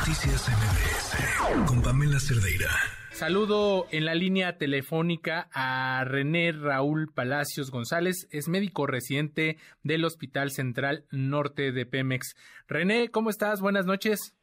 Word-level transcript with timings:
Noticias 0.00 0.48
MBS 0.48 1.68
con 1.68 1.82
Pamela 1.82 2.18
Cerdeira. 2.18 2.70
Saludo 3.10 3.84
en 3.90 4.06
la 4.06 4.14
línea 4.14 4.56
telefónica 4.56 5.50
a 5.52 6.02
René 6.06 6.52
Raúl 6.52 7.12
Palacios 7.14 7.70
González, 7.70 8.26
es 8.30 8.48
médico 8.48 8.86
residente 8.86 9.58
del 9.82 10.06
Hospital 10.06 10.52
Central 10.52 11.04
Norte 11.10 11.72
de 11.72 11.84
Pemex. 11.84 12.34
René, 12.66 13.10
¿cómo 13.10 13.28
estás? 13.28 13.60
Buenas 13.60 13.84
noches. 13.84 14.34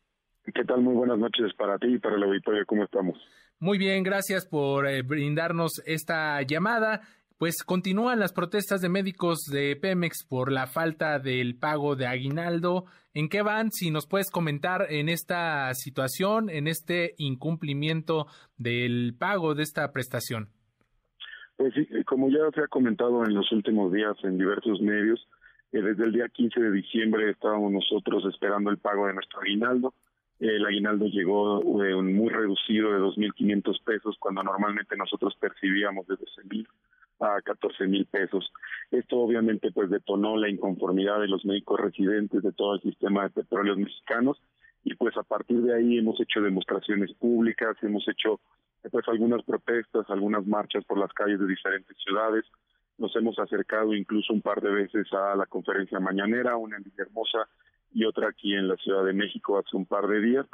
¿Qué 0.46 0.64
tal? 0.64 0.82
Muy 0.82 0.94
buenas 0.94 1.18
noches 1.18 1.52
para 1.58 1.80
ti 1.80 1.88
y 1.88 1.98
para 1.98 2.18
el 2.18 2.24
auditorio. 2.24 2.64
¿Cómo 2.68 2.84
estamos? 2.84 3.18
Muy 3.60 3.80
bien, 3.80 4.04
gracias 4.04 4.46
por 4.46 4.86
eh, 4.88 5.02
brindarnos 5.02 5.82
esta 5.88 6.40
llamada. 6.44 7.02
Pues 7.38 7.62
continúan 7.64 8.18
las 8.18 8.34
protestas 8.34 8.82
de 8.82 8.90
médicos 8.90 9.44
de 9.52 9.76
Pemex 9.76 10.26
por 10.28 10.52
la 10.52 10.66
falta 10.66 11.20
del 11.20 11.56
pago 11.56 11.96
de 11.96 12.08
aguinaldo. 12.08 12.86
¿En 13.14 13.30
qué 13.30 13.44
van? 13.44 13.70
Si 13.72 13.92
nos 13.92 14.08
puedes 14.08 14.32
comentar 14.32 14.88
en 14.90 15.08
esta 15.08 15.72
situación, 15.76 16.50
en 16.50 16.68
este 16.68 17.14
incumplimiento 17.20 18.26
del 18.58 19.14
pago 19.20 19.54
de 19.54 19.62
esta 19.62 19.92
prestación. 19.92 20.50
Pues 21.58 21.76
sí, 21.76 21.88
como 22.06 22.32
ya 22.32 22.40
se 22.56 22.62
ha 22.62 22.68
comentado 22.68 23.24
en 23.24 23.36
los 23.36 23.52
últimos 23.52 23.94
días 23.94 24.18
en 24.24 24.40
diversos 24.40 24.82
medios, 24.82 25.28
eh, 25.74 25.82
desde 25.84 26.06
el 26.06 26.14
día 26.14 26.30
15 26.30 26.60
de 26.60 26.72
diciembre 26.72 27.30
estábamos 27.30 27.72
nosotros 27.72 28.26
esperando 28.26 28.72
el 28.72 28.80
pago 28.80 29.06
de 29.06 29.14
nuestro 29.14 29.42
aguinaldo. 29.42 29.94
El 30.40 30.66
aguinaldo 30.66 31.06
llegó 31.06 31.84
eh, 31.84 32.02
muy 32.02 32.30
reducido 32.30 32.94
de 32.94 33.00
2.500 33.00 33.84
pesos 33.84 34.16
cuando 34.20 34.42
normalmente 34.42 34.98
nosotros 34.98 35.36
percibíamos 35.40 36.08
de 36.08 36.16
12.000 36.16 36.66
a 37.20 37.42
14 37.42 37.88
mil 37.88 38.06
pesos. 38.06 38.52
Esto 38.92 39.18
obviamente 39.18 39.72
pues 39.72 39.90
detonó 39.90 40.38
la 40.38 40.50
inconformidad 40.50 41.20
de 41.20 41.28
los 41.28 41.46
médicos 41.46 41.80
residentes 41.80 42.44
de 42.44 42.52
todo 42.54 42.76
el 42.76 42.82
sistema 42.82 43.24
de 43.24 43.30
petróleos 43.30 43.78
mexicanos 43.78 44.42
y 44.84 44.96
pues 44.96 45.18
a 45.18 45.24
partir 45.24 45.62
de 45.62 45.76
ahí 45.76 45.98
hemos 45.98 46.20
hecho 46.22 46.42
demostraciones 46.42 47.14
públicas, 47.14 47.76
hemos 47.82 48.08
hecho 48.08 48.40
pues 48.90 49.06
algunas 49.10 49.44
protestas, 49.44 50.10
algunas 50.10 50.46
marchas 50.46 50.86
por 50.86 50.98
las 50.98 51.12
calles 51.12 51.40
de 51.40 51.48
diferentes 51.48 51.98
ciudades, 51.98 52.46
nos 52.98 53.16
hemos 53.16 53.38
acercado 53.38 53.94
incluso 53.94 54.34
un 54.34 54.42
par 54.42 54.62
de 54.62 54.72
veces 54.72 55.12
a 55.14 55.36
la 55.36 55.46
conferencia 55.46 56.00
mañanera, 56.00 56.58
una 56.58 56.78
en 56.78 56.84
Villahermosa 56.84 57.48
y 57.94 58.06
otra 58.06 58.30
aquí 58.30 58.54
en 58.54 58.68
la 58.68 58.76
Ciudad 58.78 59.06
de 59.06 59.14
México 59.14 59.58
hace 59.58 59.76
un 59.76 59.86
par 59.86 60.08
de 60.08 60.22
días. 60.22 60.46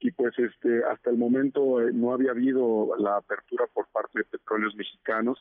Y 0.00 0.10
pues 0.10 0.36
este 0.38 0.84
hasta 0.84 1.10
el 1.10 1.16
momento 1.16 1.80
eh, 1.80 1.92
no 1.92 2.12
había 2.12 2.32
habido 2.32 2.96
la 2.98 3.16
apertura 3.16 3.66
por 3.72 3.86
parte 3.88 4.18
de 4.18 4.24
petróleos 4.24 4.74
mexicanos 4.74 5.38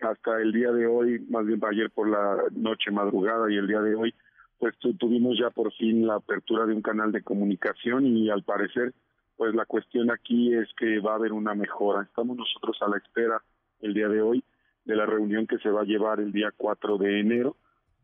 hasta 0.00 0.40
el 0.40 0.52
día 0.52 0.70
de 0.72 0.86
hoy, 0.86 1.18
más 1.28 1.46
bien 1.46 1.60
ayer 1.64 1.90
por 1.90 2.08
la 2.08 2.36
noche 2.52 2.90
madrugada 2.90 3.50
y 3.50 3.56
el 3.56 3.66
día 3.66 3.80
de 3.80 3.94
hoy, 3.94 4.14
pues 4.58 4.74
tuvimos 4.98 5.38
ya 5.38 5.50
por 5.50 5.72
fin 5.72 6.06
la 6.06 6.16
apertura 6.16 6.66
de 6.66 6.74
un 6.74 6.82
canal 6.82 7.12
de 7.12 7.22
comunicación 7.22 8.06
y 8.06 8.30
al 8.30 8.42
parecer, 8.42 8.92
pues 9.36 9.54
la 9.54 9.66
cuestión 9.66 10.10
aquí 10.10 10.54
es 10.54 10.68
que 10.76 10.98
va 10.98 11.12
a 11.12 11.16
haber 11.16 11.32
una 11.32 11.54
mejora. 11.54 12.02
Estamos 12.02 12.36
nosotros 12.36 12.76
a 12.82 12.88
la 12.88 12.98
espera 12.98 13.40
el 13.80 13.94
día 13.94 14.08
de 14.08 14.20
hoy 14.20 14.42
de 14.84 14.96
la 14.96 15.06
reunión 15.06 15.46
que 15.46 15.58
se 15.58 15.70
va 15.70 15.82
a 15.82 15.84
llevar 15.84 16.18
el 16.18 16.32
día 16.32 16.52
4 16.56 16.98
de 16.98 17.20
enero 17.20 17.56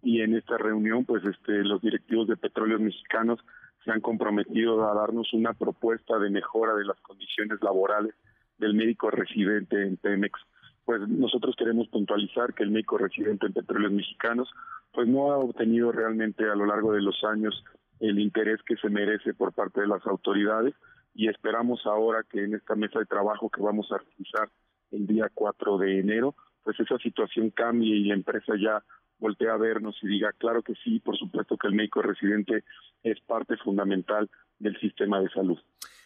y 0.03 0.21
en 0.21 0.35
esta 0.35 0.59
reunión, 0.59 1.05
pues 1.05 1.25
este 1.25 1.65
los 1.65 1.81
directivos 1.81 2.29
de 2.29 2.37
Petróleos 2.37 2.81
Mexicanos 2.81 3.41
se 3.85 3.91
han 3.91 4.01
comprometido 4.01 4.89
a 4.89 4.95
darnos 4.95 5.33
una 5.33 5.55
propuesta 5.55 6.19
de 6.19 6.31
mejora 6.31 6.75
de 6.75 6.85
las 6.85 7.01
condiciones 7.01 7.59
laborales 7.63 8.15
del 8.59 8.75
médico 8.75 9.11
residente 9.11 9.83
en 9.83 9.97
Pemex 9.97 10.39
pues 10.85 11.01
nosotros 11.09 11.55
queremos 11.57 11.89
puntualizar 11.89 12.55
que 12.55 12.63
el 12.63 12.71
médico 12.71 12.99
residente 12.99 13.47
en 13.47 13.53
petróleos 13.53 13.93
mexicanos 13.93 14.49
pues 14.93 15.09
no 15.09 15.33
ha 15.33 15.39
obtenido 15.39 15.93
realmente 15.93 16.45
a 16.45 16.55
lo 16.55 16.67
largo 16.67 16.93
de 16.93 17.03
los 17.03 17.23
años 17.25 17.65
el 18.01 18.19
interés 18.19 18.61
que 18.67 18.77
se 18.77 18.89
merece 18.89 19.35
por 19.35 19.53
parte 19.53 19.81
de 19.81 19.87
las 19.87 20.05
autoridades 20.07 20.75
y 21.15 21.29
esperamos 21.29 21.81
ahora 21.87 22.25
que 22.29 22.45
en 22.45 22.55
esta 22.55 22.75
mesa 22.75 22.99
de 22.99 23.07
trabajo 23.07 23.49
que 23.49 23.63
vamos 23.63 23.91
a 23.93 23.99
realizar 23.99 24.51
el 24.91 25.07
día 25.07 25.31
4 25.33 25.79
de 25.79 26.01
enero, 26.01 26.35
pues 26.63 26.79
esa 26.81 26.99
situación 26.99 27.51
cambie 27.51 27.97
y 27.97 28.05
la 28.05 28.15
empresa 28.15 28.55
ya 28.61 28.83
voltee 29.19 29.49
a 29.49 29.57
vernos 29.57 29.97
y 30.03 30.09
diga, 30.09 30.33
claro 30.33 30.63
que 30.63 30.75
sí, 30.83 30.99
por 31.01 31.17
supuesto 31.17 31.57
que 31.57 31.69
el 31.69 31.75
médico 31.75 32.03
residente 32.03 32.65
es 33.03 33.21
parte 33.21 33.57
fundamental 33.59 34.29
del 34.59 34.79
sistema 34.81 35.21
de 35.21 35.29
salud. 35.31 35.59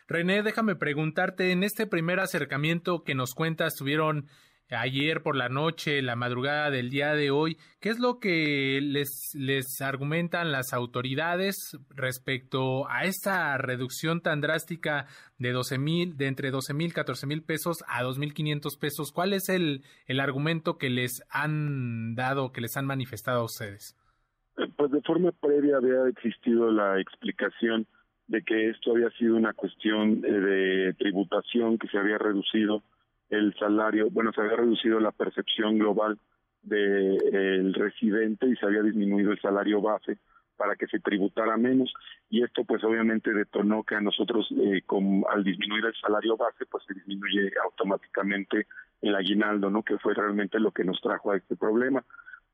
René, 0.06 0.42
déjame 0.42 0.76
preguntarte, 0.76 1.52
en 1.52 1.62
este 1.62 1.86
primer 1.86 2.20
acercamiento 2.20 3.02
que 3.04 3.14
nos 3.14 3.34
cuentas, 3.34 3.76
tuvieron 3.76 4.26
ayer 4.70 5.22
por 5.22 5.36
la 5.36 5.48
noche, 5.48 6.02
la 6.02 6.16
madrugada 6.16 6.70
del 6.70 6.90
día 6.90 7.14
de 7.14 7.30
hoy, 7.30 7.56
¿qué 7.80 7.88
es 7.88 7.98
lo 7.98 8.18
que 8.18 8.80
les, 8.82 9.32
les 9.34 9.80
argumentan 9.80 10.52
las 10.52 10.72
autoridades 10.72 11.78
respecto 11.90 12.88
a 12.88 13.04
esta 13.04 13.56
reducción 13.58 14.20
tan 14.20 14.40
drástica 14.40 15.06
de 15.38 15.52
12 15.52 15.78
mil, 15.78 16.16
de 16.16 16.26
entre 16.26 16.50
12 16.50 16.74
mil, 16.74 16.92
14 16.92 17.26
mil 17.26 17.42
pesos 17.42 17.84
a 17.88 18.02
2 18.02 18.18
mil 18.18 18.34
500 18.34 18.76
pesos? 18.76 19.12
¿Cuál 19.12 19.32
es 19.32 19.48
el, 19.48 19.82
el 20.06 20.20
argumento 20.20 20.78
que 20.78 20.90
les 20.90 21.22
han 21.30 22.14
dado, 22.14 22.52
que 22.52 22.60
les 22.60 22.76
han 22.76 22.86
manifestado 22.86 23.40
a 23.40 23.44
ustedes? 23.44 23.96
Pues 24.76 24.90
de 24.90 25.00
forma 25.02 25.32
previa 25.32 25.76
había 25.76 26.08
existido 26.08 26.70
la 26.70 27.00
explicación 27.00 27.86
de 28.26 28.42
que 28.42 28.70
esto 28.70 28.92
había 28.92 29.10
sido 29.10 29.36
una 29.36 29.54
cuestión 29.54 30.22
eh, 30.24 30.30
de 30.30 30.94
tributación 30.94 31.78
que 31.78 31.88
se 31.88 31.98
había 31.98 32.18
reducido 32.18 32.82
el 33.30 33.54
salario, 33.58 34.08
bueno, 34.10 34.32
se 34.32 34.40
había 34.40 34.56
reducido 34.56 35.00
la 35.00 35.12
percepción 35.12 35.78
global 35.78 36.18
del 36.62 37.74
residente 37.74 38.46
y 38.46 38.56
se 38.56 38.66
había 38.66 38.82
disminuido 38.82 39.32
el 39.32 39.40
salario 39.40 39.80
base 39.80 40.18
para 40.56 40.74
que 40.74 40.88
se 40.88 40.98
tributara 40.98 41.56
menos 41.56 41.92
y 42.28 42.42
esto 42.42 42.64
pues 42.64 42.82
obviamente 42.82 43.32
detonó 43.32 43.84
que 43.84 43.94
a 43.94 44.00
nosotros 44.00 44.48
eh, 44.60 44.82
al 45.30 45.44
disminuir 45.44 45.86
el 45.86 45.94
salario 45.94 46.36
base 46.36 46.66
pues 46.66 46.84
se 46.86 46.94
disminuye 46.94 47.52
automáticamente 47.64 48.66
el 49.00 49.14
aguinaldo, 49.14 49.70
¿no? 49.70 49.84
Que 49.84 49.98
fue 49.98 50.14
realmente 50.14 50.58
lo 50.58 50.72
que 50.72 50.84
nos 50.84 51.00
trajo 51.00 51.30
a 51.30 51.36
este 51.36 51.56
problema 51.56 52.04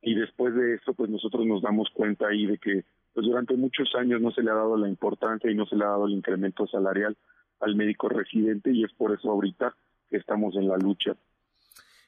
y 0.03 0.15
después 0.15 0.55
de 0.55 0.75
esto 0.75 0.93
pues 0.93 1.09
nosotros 1.09 1.47
nos 1.47 1.63
damos 1.63 1.89
cuenta 1.95 2.29
ahí 2.29 2.47
de 2.47 2.59
que 2.59 2.85
pues 3.15 3.27
durante 3.27 3.55
muchos 3.55 3.95
años 3.95 4.21
no 4.21 4.31
se 4.33 4.43
le 4.43 4.51
ha 4.51 4.55
dado 4.55 4.77
la 4.77 4.89
importancia 4.89 5.51
y 5.51 5.55
no 5.55 5.65
se 5.65 5.77
le 5.77 5.85
ha 5.85 5.89
dado 5.89 6.07
el 6.07 6.13
incremento 6.13 6.67
salarial 6.67 7.17
al 7.61 7.75
médico 7.75 8.11
residente 8.11 8.71
y 8.71 8.85
es 8.85 8.93
por 8.93 9.13
eso 9.13 9.31
ahorita 9.31 9.75
estamos 10.17 10.57
en 10.57 10.69
la 10.69 10.77
lucha. 10.77 11.17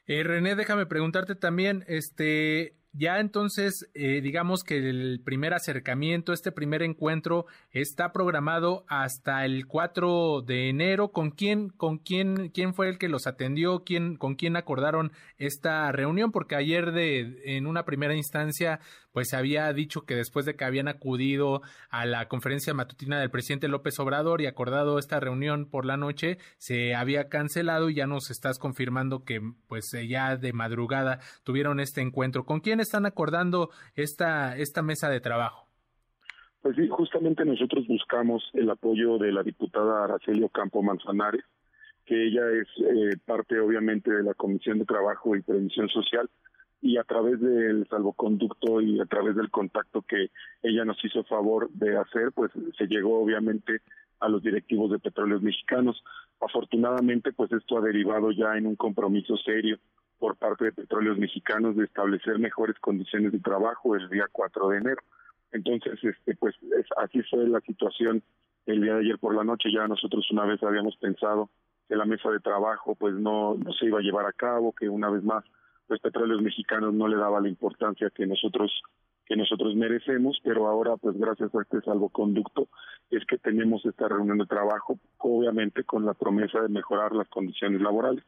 Eh, 0.07 0.23
René, 0.23 0.55
déjame 0.55 0.87
preguntarte 0.87 1.35
también, 1.35 1.85
este, 1.89 2.77
ya 2.99 3.21
entonces, 3.21 3.91
eh, 3.93 4.23
digamos 4.23 4.65
que 4.65 4.79
el 4.79 5.21
primer 5.23 5.53
acercamiento, 5.53 6.33
este 6.33 6.51
primer 6.51 6.83
encuentro 6.83 7.45
está 7.71 8.11
programado 8.11 8.87
hasta 8.89 9.45
el 9.45 9.67
4 9.67 10.41
de 10.41 10.71
enero. 10.71 11.09
¿Con 11.09 11.31
quién, 11.31 11.69
con 11.69 11.99
quién, 11.99 12.49
quién 12.49 12.73
fue 12.73 12.89
el 12.89 12.97
que 12.97 13.11
los 13.11 13.27
atendió? 13.27 13.85
¿Quién, 13.85 14.17
con 14.17 14.35
quién 14.35 14.57
acordaron 14.57 15.13
esta 15.37 15.93
reunión? 15.93 16.33
Porque 16.33 16.55
ayer 16.55 16.93
de, 16.93 17.43
en 17.45 17.67
una 17.67 17.85
primera 17.85 18.15
instancia, 18.15 18.81
pues 19.17 19.33
había 19.33 19.73
dicho 19.73 20.03
que 20.03 20.15
después 20.15 20.45
de 20.45 20.57
que 20.57 20.67
habían 20.67 20.89
acudido 20.89 21.63
a 21.89 22.05
la 22.05 22.29
conferencia 22.29 22.75
matutina 22.75 23.19
del 23.19 23.31
presidente 23.31 23.67
López 23.67 23.99
Obrador 23.99 24.43
y 24.43 24.47
acordado 24.47 24.99
esta 24.99 25.19
reunión 25.21 25.71
por 25.71 25.87
la 25.87 25.97
noche, 25.97 26.37
se 26.59 26.95
había 26.95 27.31
cancelado 27.31 27.89
y 27.89 27.95
ya 27.95 28.07
nos 28.07 28.31
estás 28.31 28.59
confirmando 28.59 29.25
que, 29.25 29.41
pues 29.69 29.91
ya 30.07 30.37
de 30.37 30.53
madrugada 30.53 31.21
tuvieron 31.45 31.81
este 31.81 32.03
encuentro. 32.03 32.45
¿Con 32.45 32.61
quién 32.61 32.79
están 32.79 33.07
acordando 33.07 33.71
esta, 33.95 34.55
esta 34.59 34.83
mesa 34.83 35.09
de 35.09 35.21
trabajo? 35.21 35.67
Pues 36.61 36.77
sí, 36.77 36.87
justamente 36.87 37.43
nosotros 37.47 37.87
buscamos 37.89 38.45
el 38.53 38.69
apoyo 38.69 39.17
de 39.17 39.33
la 39.33 39.43
diputada 39.43 40.05
Araceli 40.05 40.47
Campo 40.53 40.83
Manzanares, 40.83 41.47
que 42.05 42.23
ella 42.23 42.43
es 42.51 42.69
eh, 42.85 43.17
parte 43.25 43.59
obviamente 43.61 44.11
de 44.11 44.25
la 44.25 44.35
Comisión 44.35 44.79
de 44.79 44.85
Trabajo 44.85 45.35
y 45.35 45.41
Prevención 45.41 45.89
Social 45.89 46.29
y 46.81 46.99
a 46.99 47.05
través 47.05 47.41
del 47.41 47.87
salvoconducto 47.89 48.81
y 48.81 49.01
a 49.01 49.07
través 49.07 49.37
del 49.37 49.51
contacto 49.51 50.03
que 50.03 50.31
ella 50.63 50.85
nos 50.85 51.03
hizo 51.05 51.25
favor 51.25 51.71
de 51.71 51.97
hacer, 51.97 52.33
pues 52.33 52.53
se 52.77 52.87
llegó 52.87 53.21
obviamente 53.21 53.81
a 54.21 54.29
los 54.29 54.43
directivos 54.43 54.91
de 54.91 54.99
petróleos 54.99 55.43
mexicanos. 55.43 56.03
Afortunadamente, 56.41 57.33
pues 57.33 57.51
esto 57.53 57.79
ha 57.79 57.81
derivado 57.81 58.31
ya 58.31 58.57
en 58.57 58.67
un 58.67 58.77
compromiso 58.77 59.37
serio 59.39 59.79
por 60.19 60.37
parte 60.37 60.67
de 60.67 60.73
Petróleos 60.73 61.19
Mexicanos 61.19 61.77
de 61.77 61.85
establecer 61.85 62.39
mejores 62.39 62.79
condiciones 62.79 63.33
de 63.33 63.41
trabajo 63.41 63.97
el 63.97 64.09
día 64.09 64.25
4 64.33 64.69
de 64.71 64.79
enero. 64.79 65.03
Entonces, 65.53 66.03
este, 66.03 66.35
pues 66.37 66.55
así 66.97 67.23
fue 67.23 67.47
la 67.49 67.61
situación 67.61 68.23
el 68.67 68.83
día 68.83 68.95
de 68.95 69.01
ayer 69.01 69.19
por 69.19 69.35
la 69.35 69.45
noche. 69.45 69.71
Ya 69.73 69.87
nosotros 69.87 70.27
una 70.31 70.45
vez 70.45 70.63
habíamos 70.63 70.97
pensado 70.97 71.51
que 71.89 71.97
la 71.97 72.05
mesa 72.05 72.31
de 72.31 72.41
trabajo 72.41 72.95
pues 72.95 73.15
no, 73.15 73.55
no 73.55 73.73
se 73.73 73.87
iba 73.87 73.99
a 73.99 74.03
llevar 74.03 74.27
a 74.27 74.33
cabo, 74.33 74.73
que 74.73 74.89
una 74.89 75.11
vez 75.11 75.23
más 75.23 75.45
pues 75.87 76.01
Petróleos 76.01 76.43
Mexicanos 76.43 76.95
no 76.95 77.09
le 77.09 77.17
daba 77.17 77.41
la 77.41 77.49
importancia 77.49 78.11
que 78.15 78.27
nosotros 78.27 78.71
que 79.27 79.37
nosotros 79.37 79.75
merecemos, 79.75 80.39
pero 80.45 80.69
ahora 80.69 80.97
pues 80.97 81.19
gracias 81.19 81.53
a 81.53 81.63
este 81.63 81.81
salvoconducto 81.81 82.69
es 83.11 83.25
que 83.27 83.39
tenemos 83.39 83.85
esta 83.85 84.07
reunión 84.07 84.39
de 84.39 84.47
trabajo, 84.47 85.01
obviamente 85.19 85.83
con 85.83 86.07
la 86.07 86.15
promesa 86.15 86.61
de 86.61 86.69
mejorar 86.69 87.13
las 87.13 87.29
condiciones 87.29 87.81
laborales. 87.81 88.25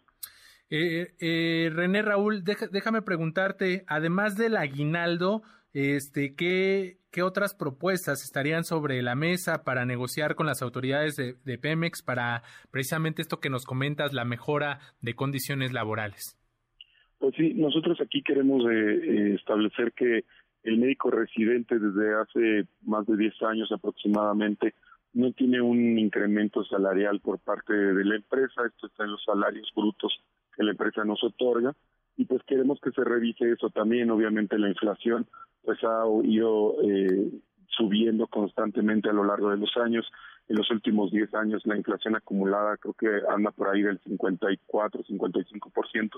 Eh, 0.70 1.14
eh, 1.20 1.70
René 1.72 2.02
Raúl, 2.02 2.42
déjame 2.44 3.02
preguntarte, 3.02 3.84
además 3.86 4.36
del 4.36 4.56
aguinaldo, 4.56 5.42
este, 5.72 6.34
¿qué, 6.34 6.98
¿qué 7.10 7.22
otras 7.22 7.54
propuestas 7.54 8.22
estarían 8.22 8.64
sobre 8.64 9.02
la 9.02 9.14
mesa 9.14 9.64
para 9.64 9.84
negociar 9.84 10.34
con 10.34 10.46
las 10.46 10.62
autoridades 10.62 11.16
de, 11.16 11.58
Pemex 11.58 12.02
para 12.02 12.42
precisamente 12.70 13.22
esto 13.22 13.40
que 13.40 13.50
nos 13.50 13.64
comentas, 13.64 14.12
la 14.12 14.24
mejora 14.24 14.80
de 15.00 15.14
condiciones 15.14 15.72
laborales? 15.72 16.37
Pues 17.18 17.34
sí, 17.36 17.54
nosotros 17.54 18.00
aquí 18.00 18.22
queremos 18.22 18.64
eh, 18.64 18.70
eh, 18.70 19.34
establecer 19.34 19.92
que 19.92 20.24
el 20.62 20.78
médico 20.78 21.10
residente 21.10 21.78
desde 21.78 22.14
hace 22.14 22.68
más 22.82 23.06
de 23.06 23.16
10 23.16 23.42
años 23.42 23.72
aproximadamente 23.72 24.74
no 25.14 25.32
tiene 25.32 25.60
un 25.60 25.98
incremento 25.98 26.64
salarial 26.64 27.20
por 27.20 27.38
parte 27.38 27.72
de 27.72 28.04
la 28.04 28.16
empresa, 28.16 28.66
esto 28.66 28.86
está 28.86 29.04
en 29.04 29.12
los 29.12 29.24
salarios 29.24 29.68
brutos 29.74 30.12
que 30.54 30.62
la 30.62 30.72
empresa 30.72 31.04
nos 31.04 31.22
otorga. 31.24 31.74
Y 32.16 32.24
pues 32.24 32.42
queremos 32.44 32.80
que 32.80 32.90
se 32.90 33.04
revise 33.04 33.50
eso 33.50 33.70
también, 33.70 34.10
obviamente 34.10 34.58
la 34.58 34.68
inflación 34.68 35.26
pues 35.64 35.78
ha 35.84 36.04
ido 36.24 36.76
eh, 36.82 37.30
subiendo 37.68 38.26
constantemente 38.26 39.08
a 39.08 39.12
lo 39.12 39.24
largo 39.24 39.50
de 39.50 39.56
los 39.56 39.76
años, 39.76 40.06
en 40.48 40.56
los 40.56 40.70
últimos 40.70 41.10
10 41.10 41.34
años 41.34 41.66
la 41.66 41.76
inflación 41.76 42.16
acumulada 42.16 42.76
creo 42.78 42.94
que 42.94 43.08
anda 43.28 43.50
por 43.50 43.68
ahí 43.68 43.82
del 43.82 43.98
54, 44.00 45.04
55% 45.04 46.10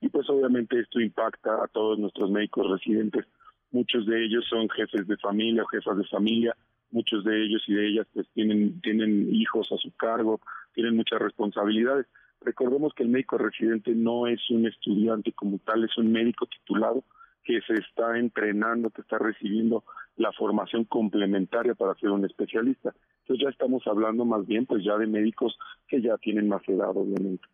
y 0.00 0.08
pues 0.08 0.28
obviamente 0.28 0.78
esto 0.78 1.00
impacta 1.00 1.62
a 1.62 1.68
todos 1.68 1.98
nuestros 1.98 2.30
médicos 2.30 2.70
residentes, 2.70 3.26
muchos 3.70 4.06
de 4.06 4.24
ellos 4.24 4.44
son 4.48 4.68
jefes 4.68 5.06
de 5.06 5.16
familia 5.18 5.62
o 5.62 5.66
jefas 5.66 5.98
de 5.98 6.04
familia, 6.04 6.56
muchos 6.90 7.24
de 7.24 7.44
ellos 7.44 7.62
y 7.66 7.74
de 7.74 7.88
ellas 7.88 8.06
pues 8.12 8.26
tienen, 8.34 8.80
tienen 8.80 9.34
hijos 9.34 9.70
a 9.72 9.76
su 9.76 9.94
cargo, 9.96 10.40
tienen 10.74 10.96
muchas 10.96 11.20
responsabilidades. 11.20 12.06
Recordemos 12.40 12.94
que 12.94 13.02
el 13.02 13.10
médico 13.10 13.38
residente 13.38 13.94
no 13.94 14.26
es 14.26 14.40
un 14.50 14.66
estudiante 14.66 15.32
como 15.32 15.58
tal, 15.58 15.84
es 15.84 15.96
un 15.98 16.10
médico 16.10 16.46
titulado 16.46 17.04
que 17.44 17.60
se 17.62 17.74
está 17.74 18.18
entrenando, 18.18 18.90
que 18.90 19.02
está 19.02 19.18
recibiendo 19.18 19.84
la 20.16 20.32
formación 20.32 20.84
complementaria 20.84 21.74
para 21.74 21.94
ser 21.94 22.10
un 22.10 22.24
especialista. 22.24 22.94
Entonces 23.22 23.44
ya 23.44 23.50
estamos 23.50 23.86
hablando 23.86 24.24
más 24.24 24.46
bien 24.46 24.66
pues 24.66 24.84
ya 24.84 24.96
de 24.98 25.06
médicos 25.06 25.56
que 25.88 26.02
ya 26.02 26.16
tienen 26.18 26.48
más 26.48 26.62
edad, 26.68 26.90
obviamente. 26.90 27.46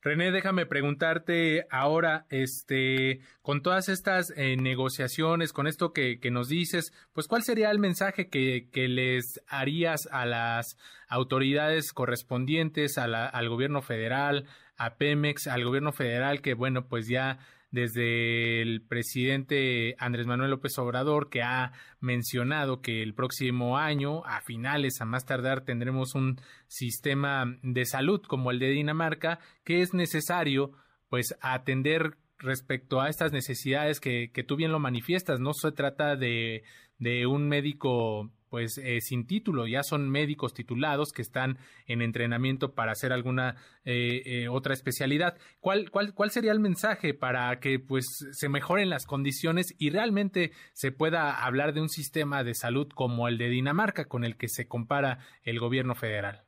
René, 0.00 0.30
déjame 0.30 0.64
preguntarte 0.64 1.66
ahora, 1.70 2.26
este, 2.30 3.18
con 3.42 3.62
todas 3.62 3.88
estas 3.88 4.32
eh, 4.36 4.56
negociaciones, 4.56 5.52
con 5.52 5.66
esto 5.66 5.92
que, 5.92 6.20
que, 6.20 6.30
nos 6.30 6.48
dices, 6.48 6.92
pues 7.12 7.26
cuál 7.26 7.42
sería 7.42 7.72
el 7.72 7.80
mensaje 7.80 8.28
que, 8.28 8.68
que 8.70 8.86
les 8.86 9.42
harías 9.48 10.08
a 10.12 10.24
las 10.24 10.78
autoridades 11.08 11.92
correspondientes, 11.92 12.96
a 12.96 13.08
la, 13.08 13.26
al 13.26 13.48
gobierno 13.48 13.82
federal, 13.82 14.44
a 14.76 14.94
Pemex, 14.94 15.48
al 15.48 15.64
gobierno 15.64 15.90
federal, 15.90 16.42
que 16.42 16.54
bueno, 16.54 16.86
pues 16.86 17.08
ya 17.08 17.40
desde 17.70 18.62
el 18.62 18.82
presidente 18.82 19.94
Andrés 19.98 20.26
Manuel 20.26 20.50
López 20.50 20.78
Obrador, 20.78 21.28
que 21.28 21.42
ha 21.42 21.72
mencionado 22.00 22.80
que 22.80 23.02
el 23.02 23.14
próximo 23.14 23.76
año, 23.76 24.24
a 24.24 24.40
finales, 24.40 25.00
a 25.00 25.04
más 25.04 25.26
tardar, 25.26 25.62
tendremos 25.62 26.14
un 26.14 26.40
sistema 26.66 27.58
de 27.62 27.84
salud 27.84 28.22
como 28.22 28.50
el 28.50 28.58
de 28.58 28.70
Dinamarca, 28.70 29.40
que 29.64 29.82
es 29.82 29.94
necesario 29.94 30.72
pues 31.08 31.36
atender 31.40 32.16
respecto 32.38 33.00
a 33.00 33.08
estas 33.08 33.32
necesidades 33.32 34.00
que, 34.00 34.30
que 34.32 34.44
tú 34.44 34.56
bien 34.56 34.72
lo 34.72 34.78
manifiestas. 34.78 35.40
No 35.40 35.52
se 35.52 35.72
trata 35.72 36.16
de, 36.16 36.62
de 36.98 37.26
un 37.26 37.48
médico 37.48 38.30
pues 38.50 38.78
eh, 38.78 39.00
sin 39.00 39.26
título, 39.26 39.66
ya 39.66 39.82
son 39.82 40.10
médicos 40.10 40.54
titulados 40.54 41.12
que 41.12 41.22
están 41.22 41.58
en 41.86 42.02
entrenamiento 42.02 42.74
para 42.74 42.92
hacer 42.92 43.12
alguna 43.12 43.56
eh, 43.84 44.22
eh, 44.24 44.48
otra 44.48 44.74
especialidad. 44.74 45.36
¿Cuál, 45.60 45.90
cuál, 45.90 46.14
¿Cuál 46.14 46.30
sería 46.30 46.52
el 46.52 46.60
mensaje 46.60 47.14
para 47.14 47.58
que 47.60 47.78
pues 47.78 48.06
se 48.32 48.48
mejoren 48.48 48.90
las 48.90 49.06
condiciones 49.06 49.74
y 49.78 49.90
realmente 49.90 50.50
se 50.72 50.92
pueda 50.92 51.44
hablar 51.44 51.72
de 51.74 51.80
un 51.80 51.88
sistema 51.88 52.44
de 52.44 52.54
salud 52.54 52.88
como 52.94 53.28
el 53.28 53.38
de 53.38 53.48
Dinamarca 53.48 54.06
con 54.06 54.24
el 54.24 54.36
que 54.36 54.48
se 54.48 54.68
compara 54.68 55.18
el 55.42 55.58
gobierno 55.58 55.94
federal? 55.94 56.42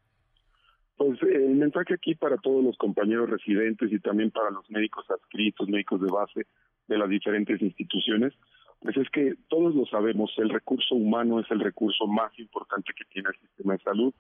Pues 0.97 1.19
el 1.23 1.55
mensaje 1.55 1.95
aquí 1.95 2.15
para 2.15 2.37
todos 2.37 2.63
los 2.63 2.77
compañeros 2.77 3.31
residentes 3.31 3.91
y 3.91 3.99
también 4.01 4.31
para 4.31 4.51
los 4.51 4.71
médicos 4.71 5.11
adscritos, 5.11 5.67
médicos 5.67 6.01
de 6.03 6.13
base 6.13 6.47
de 6.89 6.99
las 6.99 7.09
diferentes 7.09 7.63
instituciones, 7.63 8.35
pues 8.81 8.97
es 8.97 9.11
que 9.11 9.35
todos 9.49 9.75
lo 9.75 9.85
sabemos, 9.87 10.33
el 10.39 10.49
recurso 10.49 10.95
humano 10.95 11.41
es 11.41 11.51
el 11.51 11.61
recurso 11.61 12.07
más 12.07 12.37
importante 12.39 12.93
que 12.97 13.05
tiene 13.05 13.29
el 13.29 13.41
sistema 13.41 13.75
de 13.75 13.83
salud. 13.83 14.15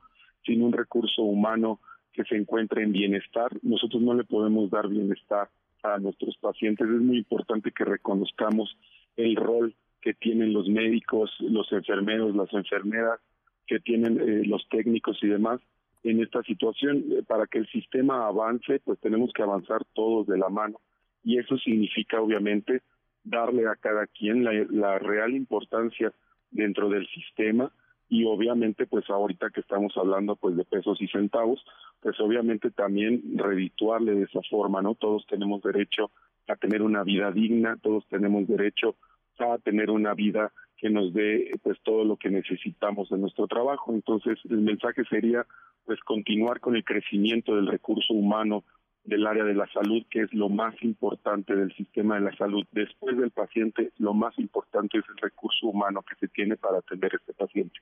Sin 0.44 0.62
un 0.62 0.72
recurso 0.72 1.22
humano 1.22 1.80
que 2.12 2.24
se 2.24 2.36
encuentre 2.36 2.82
en 2.82 2.92
bienestar, 2.92 3.50
nosotros 3.62 4.02
no 4.02 4.14
le 4.14 4.24
podemos 4.24 4.70
dar 4.70 4.88
bienestar 4.88 5.48
a 5.82 5.98
nuestros 5.98 6.36
pacientes. 6.36 6.86
Es 6.86 7.00
muy 7.00 7.18
importante 7.18 7.72
que 7.72 7.84
reconozcamos 7.84 8.76
el 9.16 9.36
rol 9.36 9.74
que 10.02 10.12
tienen 10.14 10.52
los 10.52 10.68
médicos, 10.68 11.30
los 11.40 11.70
enfermeros, 11.72 12.34
las 12.34 12.52
enfermeras, 12.52 13.20
que 13.66 13.80
tienen 13.80 14.20
eh, 14.20 14.42
los 14.44 14.66
técnicos 14.68 15.18
y 15.22 15.28
demás 15.28 15.60
en 16.02 16.22
esta 16.22 16.42
situación. 16.42 17.04
Eh, 17.12 17.22
para 17.26 17.46
que 17.46 17.58
el 17.58 17.66
sistema 17.68 18.26
avance, 18.26 18.80
pues 18.84 18.98
tenemos 19.00 19.32
que 19.32 19.42
avanzar 19.42 19.84
todos 19.94 20.26
de 20.26 20.36
la 20.36 20.48
mano. 20.48 20.80
Y 21.22 21.38
eso 21.38 21.56
significa, 21.58 22.20
obviamente, 22.20 22.82
darle 23.24 23.66
a 23.66 23.76
cada 23.76 24.06
quien 24.06 24.44
la, 24.44 24.98
real 24.98 25.34
importancia 25.34 26.12
dentro 26.50 26.88
del 26.88 27.06
sistema 27.08 27.72
y 28.08 28.24
obviamente 28.24 28.86
pues 28.86 29.08
ahorita 29.08 29.50
que 29.50 29.60
estamos 29.60 29.92
hablando 29.96 30.36
pues 30.36 30.56
de 30.56 30.64
pesos 30.64 31.00
y 31.00 31.08
centavos 31.08 31.64
pues 32.00 32.18
obviamente 32.20 32.70
también 32.70 33.22
redituarle 33.36 34.14
de 34.14 34.24
esa 34.24 34.40
forma 34.50 34.82
no 34.82 34.94
todos 34.94 35.26
tenemos 35.26 35.62
derecho 35.62 36.10
a 36.48 36.56
tener 36.56 36.82
una 36.82 37.04
vida 37.04 37.30
digna 37.30 37.76
todos 37.80 38.04
tenemos 38.08 38.48
derecho 38.48 38.96
a 39.38 39.58
tener 39.58 39.90
una 39.90 40.14
vida 40.14 40.52
que 40.76 40.90
nos 40.90 41.12
dé 41.12 41.52
pues 41.62 41.78
todo 41.82 42.04
lo 42.04 42.16
que 42.16 42.30
necesitamos 42.30 43.10
de 43.10 43.18
nuestro 43.18 43.46
trabajo. 43.46 43.92
Entonces 43.92 44.38
el 44.48 44.58
mensaje 44.58 45.04
sería 45.04 45.46
pues 45.84 46.00
continuar 46.00 46.60
con 46.60 46.76
el 46.76 46.84
crecimiento 46.84 47.56
del 47.56 47.66
recurso 47.66 48.14
humano 48.14 48.64
del 49.04 49.26
área 49.26 49.44
de 49.44 49.54
la 49.54 49.66
salud, 49.72 50.04
que 50.10 50.22
es 50.22 50.32
lo 50.32 50.48
más 50.48 50.74
importante 50.82 51.54
del 51.54 51.74
sistema 51.74 52.16
de 52.16 52.22
la 52.22 52.36
salud. 52.36 52.64
Después 52.72 53.16
del 53.16 53.30
paciente, 53.30 53.92
lo 53.98 54.14
más 54.14 54.38
importante 54.38 54.98
es 54.98 55.04
el 55.08 55.16
recurso 55.16 55.66
humano 55.66 56.02
que 56.02 56.16
se 56.16 56.28
tiene 56.28 56.56
para 56.56 56.78
atender 56.78 57.12
a 57.12 57.16
este 57.16 57.32
paciente. 57.32 57.80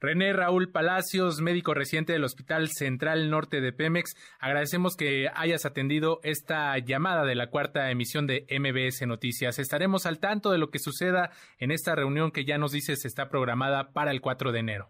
René 0.00 0.32
Raúl 0.32 0.70
Palacios, 0.70 1.40
médico 1.40 1.72
reciente 1.72 2.12
del 2.12 2.24
Hospital 2.24 2.68
Central 2.68 3.30
Norte 3.30 3.60
de 3.60 3.72
Pemex, 3.72 4.14
agradecemos 4.38 4.96
que 4.96 5.28
hayas 5.34 5.64
atendido 5.64 6.20
esta 6.24 6.76
llamada 6.78 7.24
de 7.24 7.34
la 7.34 7.48
cuarta 7.48 7.90
emisión 7.90 8.26
de 8.26 8.44
MBS 8.50 9.06
Noticias. 9.06 9.58
Estaremos 9.58 10.04
al 10.04 10.20
tanto 10.20 10.50
de 10.50 10.58
lo 10.58 10.68
que 10.68 10.78
suceda 10.78 11.30
en 11.58 11.70
esta 11.70 11.94
reunión 11.94 12.32
que 12.32 12.44
ya 12.44 12.58
nos 12.58 12.72
dices 12.72 13.04
está 13.04 13.28
programada 13.28 13.92
para 13.92 14.10
el 14.10 14.20
4 14.20 14.52
de 14.52 14.58
enero. 14.58 14.88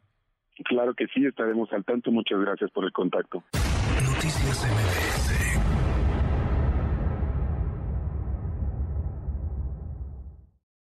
Claro 0.64 0.94
que 0.94 1.06
sí, 1.08 1.24
estaremos 1.26 1.72
al 1.72 1.84
tanto. 1.84 2.10
Muchas 2.10 2.40
gracias 2.40 2.70
por 2.70 2.84
el 2.84 2.92
contacto. 2.92 3.42
Noticias 4.24 4.64
MBS 4.64 5.73